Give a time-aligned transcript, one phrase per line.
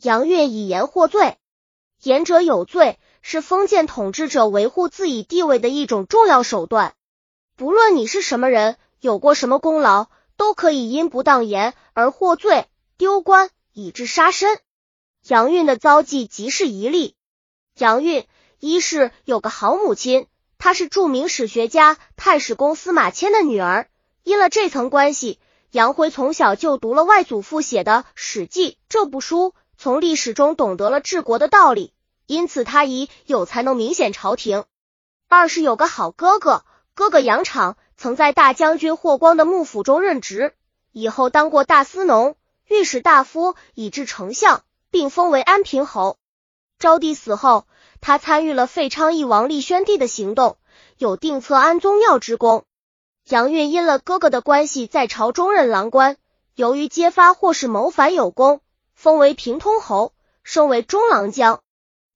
[0.00, 1.38] 杨运以言获罪，
[2.00, 6.94] 言者有罪，是封建统治者维护自己地位的一种重要手段。
[7.56, 10.06] 不论你是什么人，有过什么功劳，
[10.36, 12.66] 都可以因不当言而获罪、
[12.96, 14.60] 丢官，以致杀身。
[15.26, 17.16] 杨运的遭际即是一例。
[17.76, 18.24] 杨运
[18.60, 20.28] 一是有个好母亲，
[20.58, 23.90] 她是著名史学家太史公司马迁的女儿。
[24.22, 25.40] 因了这层关系，
[25.72, 31.92] 杨辉从小就读了外祖父写的《史记》这部书，从历史中懂得了治国的道理，
[32.26, 34.64] 因此他以有才能明显朝廷。
[35.28, 36.64] 二是有个好哥哥，
[36.94, 40.52] 哥哥杨敞曾在大将军霍光的幕府中任职，
[40.90, 42.34] 以后当过大司农、
[42.66, 46.16] 御史大夫，以至丞相，并封为安平侯。
[46.80, 47.68] 昭帝死后，
[48.00, 50.56] 他参与了废昌邑王立宣帝的行动，
[50.96, 52.64] 有定策安宗庙之功。
[53.28, 56.16] 杨运因了哥哥的关系，在朝中任郎官，
[56.56, 58.60] 由于揭发或是谋反有功，
[58.98, 60.12] 封为平通侯，
[60.42, 61.62] 升为中郎将。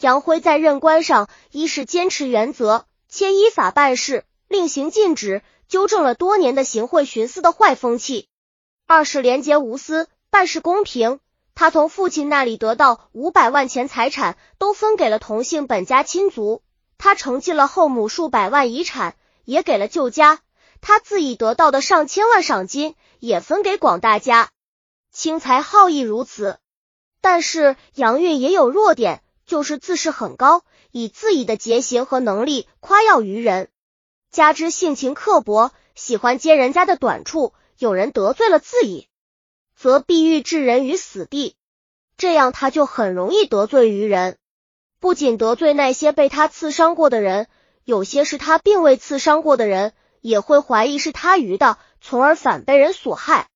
[0.00, 8.26] 杨辉在任官上，一是坚持原则，且依法办事，令行禁止，纠正了多年的行贿徇私的坏风气；
[8.88, 11.20] 二是廉洁无私，办事公平。
[11.54, 16.60] 他从父亲那里得到五百万钱财产，都分给了同姓本家亲族。
[16.98, 20.40] 他承继了后母数百万遗产，也给了旧家。
[20.80, 24.50] 他自己得到的上千万赏金也分给广大家，
[25.12, 26.58] 轻财好义如此。
[27.24, 33.70] 但是杨运也有弱点，就是自视很高，以自己的节行和能力夸耀于人，
[34.30, 37.54] 加之性情刻薄，喜欢揭人家的短处。
[37.78, 39.08] 有人得罪了自己，
[39.74, 41.56] 则必欲置人于死地，
[42.18, 44.36] 这样他就很容易得罪于人。
[45.00, 47.46] 不仅得罪那些被他刺伤过的人，
[47.84, 49.94] 有些是他并未刺伤过的人。
[50.20, 53.48] 也会怀疑是他愚的，从而反被人所害。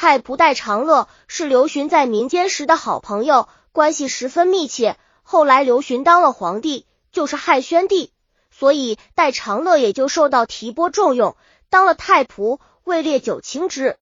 [0.00, 4.96] 太仆戴长乐是刘询在民间时的好朋友，关系十分密切。
[5.24, 8.12] 后来刘询当了皇帝，就是汉宣帝，
[8.52, 11.34] 所以戴长乐也就受到提拨重用，
[11.68, 13.96] 当了太仆，位列九卿之。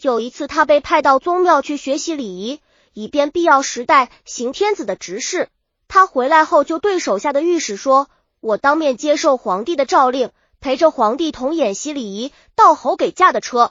[0.00, 2.60] 有一次，他被派到宗庙去学习礼仪，
[2.92, 5.48] 以便必要时代行天子的职事。
[5.86, 8.08] 他回来后，就对手下的御史说
[8.42, 13.70] ：“我当面接受皇帝的诏令。”陪着皇帝同演习礼仪，到侯给驾的车，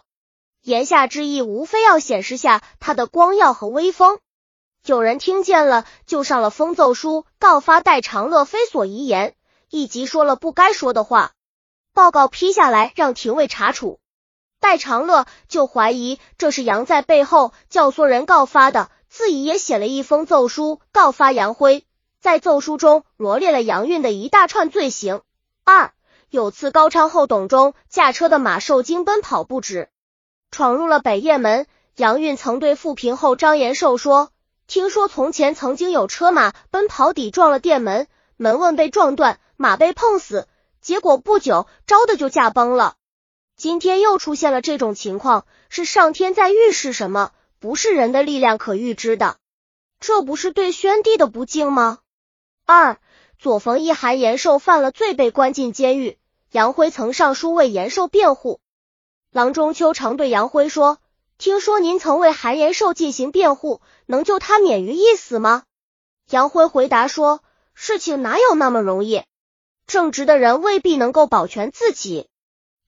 [0.67, 4.19] 言下之意无非要显示下他的光耀和威风。
[4.85, 9.33] 有人听见了，就上了封奏书，告发戴长乐非所遗言，
[9.69, 11.31] 以及说了不该说的话。
[11.93, 14.01] 报告批下来，让廷尉查处。
[14.59, 21.85] 戴长乐就怀疑这是杨在背后教唆人告发的，自己也写了一封奏书告发杨辉，
[22.19, 25.21] 在奏书中罗列了杨运的一大串罪行。
[25.63, 25.93] 二。
[26.29, 29.87] 有次高昌后董中驾车的马受惊奔跑不止，
[30.51, 31.67] 闯入了北雁门。
[31.95, 34.31] 杨运曾对富平后张延寿说
[34.67, 40.47] ：“听说从前曾经有车马奔跑抵撞了殿门，门问被撞断，马被碰死，
[40.79, 42.95] 结果不久招的就驾崩了。
[43.55, 47.31] 今天又出现了这种情况，是上天在预示什么？
[47.59, 49.37] 不是人的力量可预知的，
[49.99, 51.99] 这不是对宣帝的不敬吗？”
[52.65, 52.97] 二。
[53.39, 56.17] 左冯一韩延寿犯了罪，被关进监狱。
[56.51, 58.59] 杨辉曾上书为延寿辩护。
[59.37, 60.97] 郎中秋常对杨辉说
[61.37, 65.61] ：“听说您曾为韩延寿进行辩护，能救他免于一死吗？”
[66.31, 67.43] 杨辉回答说
[67.75, 69.21] ：“事情哪有那么容易？
[69.85, 72.27] 正直的人未必能够保全自己，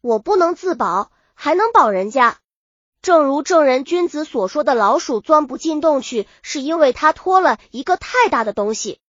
[0.01, 2.39] 我不能自保，还能保人家。
[3.03, 8.99] 正如正人君子所说的，老鼠钻不进洞去，是因为他拖了一个太大的东西。”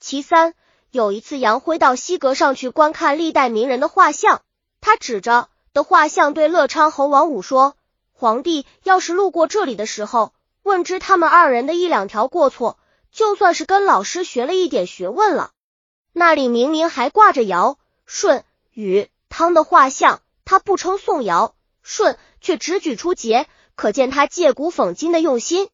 [0.00, 0.54] 其三。
[0.90, 4.42] 有一次，杨辉到西阁上去观看历代名人的画像，
[4.80, 5.48] 他指着
[5.80, 7.74] 的画像对乐昌侯王武说
[8.12, 12.78] ：“皇帝要是路过这里的时候，问知他们二人的一两条过错，
[13.10, 15.52] 就算是跟老师学了一点学问了。
[16.12, 25.70] 那里明明还挂着尧、舜、禹、汤的画像，他不称宋尧、舜，却只举出桀，可见他借古讽今的用心。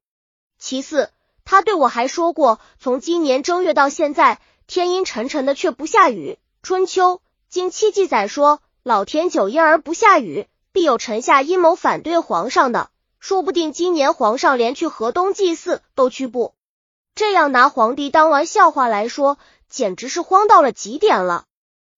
[0.56, 1.10] 其次，
[1.44, 4.38] 他对我还说过，从今年正月到现在。”
[4.68, 6.38] 天阴沉沉的，却不下雨。
[6.62, 12.88] 春秋经七记载说，老天久阴而不下雨，必有臣下阴谋反对皇上的。
[13.18, 16.54] 说不定今年皇上连去河东祭祀都去不。
[17.16, 19.38] 这样拿皇帝当玩笑话来说，
[19.68, 21.46] 简直是荒到了极点了。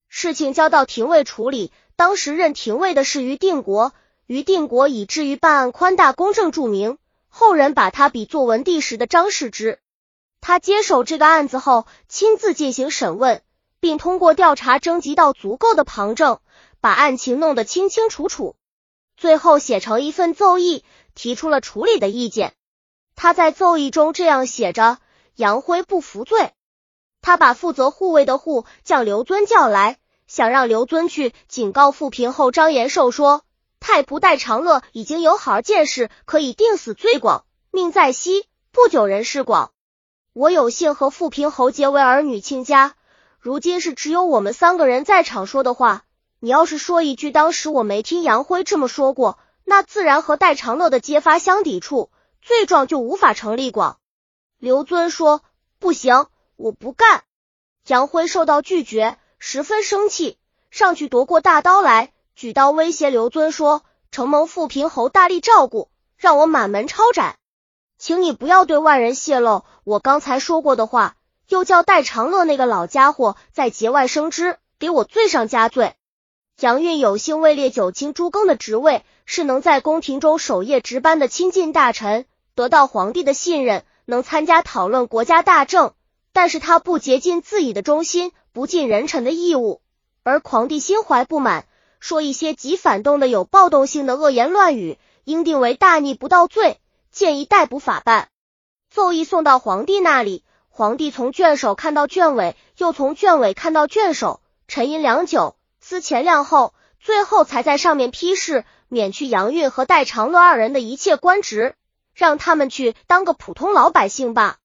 [0.08, 3.92] 事情交到廷尉处理，当时任廷尉的是于定国，
[4.26, 6.96] 于定国以至于办案宽大公正著名，
[7.28, 9.78] 后人把他比作文帝时的张世之。
[10.40, 13.42] 他接手这个案子后，亲自进行审问，
[13.78, 16.40] 并通过调查征集到足够的旁证，
[16.80, 18.56] 把案情弄得清清楚楚。
[19.16, 20.84] 最后写成一份奏议，
[21.14, 22.54] 提出了处理的意见。
[23.16, 24.98] 他在奏议中这样写着：
[25.34, 26.52] 杨辉不服罪。
[27.20, 29.98] 他把负责护卫的护将刘尊叫来，
[30.28, 33.42] 想让刘尊去警告富平侯张延寿说，
[33.80, 39.72] 太仆戴长乐已经有好见识，可以定死罪广，命在西，不久人事广。
[40.32, 42.94] 我有幸和富平侯结为儿女亲家，
[43.40, 46.04] 如今是只有我们三个人在场说的话。
[46.40, 52.10] 你要是说一句当时我没听杨辉这么说过，那自然和戴长乐的揭发相抵触。
[52.40, 53.98] 罪状就无法成立广。
[54.58, 55.42] 刘尊说
[55.78, 56.26] ：“不行，
[56.56, 57.24] 我不干。”
[57.86, 60.38] 杨辉受到拒绝，十分生气，
[60.70, 63.82] 上去夺过大刀来，举刀威胁刘尊说
[64.12, 67.36] ：“承蒙富平侯大力照顾，让我满门抄斩，
[67.98, 71.16] 请你不要对外人泄露我刚才说过的话。”
[71.48, 75.94] 又叫戴长乐那个老家伙在节外生枝，给我罪上加罪。
[76.60, 82.24] 杨运有幸位列九卿诸更的职位，是能在宫廷中守夜值班的亲近大臣，
[82.56, 85.92] 得到皇帝的信任，能参加讨论国家大政。
[86.32, 89.80] 但是他不竭尽自己的忠心，不尽人臣的义务，
[90.24, 91.64] 而皇帝心怀不满，
[92.00, 96.80] 说一些极反动的有暴动性的恶言乱语，应定为大逆不道罪，
[97.12, 98.30] 建议逮捕法办。
[98.90, 105.54] 奏议送到皇帝那里，皇帝从卷首看到卷尾，又从卷尾看到卷首，沉吟良久。
[105.88, 111.76] 思前量后，最后才在上面批示免去杨运和戴长乐二人的一切官职，
[112.12, 114.58] 让他们去当个普通老百姓吧。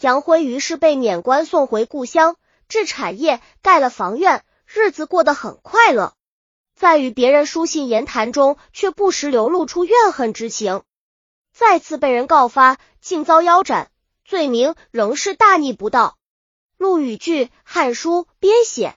[0.00, 2.34] 杨辉于是被免官送回故乡，
[2.66, 6.14] 置产业，盖了房院，日子过得很快乐。
[6.74, 10.82] 在与别人书信言谈中，却不时流露出怨恨之情。
[11.52, 13.92] 再次被人告发，竟遭腰斩，
[14.24, 16.18] 罪名仍是大逆不道。
[16.76, 18.96] 陆羽句《汉书》编写。